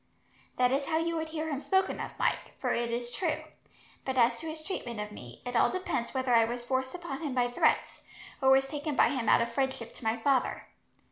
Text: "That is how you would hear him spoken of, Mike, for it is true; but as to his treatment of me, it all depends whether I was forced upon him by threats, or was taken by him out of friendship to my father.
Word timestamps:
"That 0.57 0.71
is 0.71 0.85
how 0.87 0.97
you 0.97 1.15
would 1.17 1.29
hear 1.29 1.47
him 1.49 1.61
spoken 1.61 1.99
of, 1.99 2.17
Mike, 2.17 2.53
for 2.57 2.73
it 2.73 2.89
is 2.89 3.11
true; 3.11 3.43
but 4.03 4.17
as 4.17 4.39
to 4.39 4.47
his 4.47 4.63
treatment 4.65 4.99
of 4.99 5.11
me, 5.11 5.43
it 5.45 5.55
all 5.55 5.69
depends 5.69 6.11
whether 6.11 6.33
I 6.33 6.43
was 6.43 6.65
forced 6.65 6.95
upon 6.95 7.21
him 7.21 7.35
by 7.35 7.49
threats, 7.49 8.01
or 8.41 8.49
was 8.49 8.67
taken 8.67 8.95
by 8.95 9.09
him 9.09 9.29
out 9.29 9.41
of 9.43 9.53
friendship 9.53 9.93
to 9.93 10.03
my 10.03 10.17
father. 10.17 10.65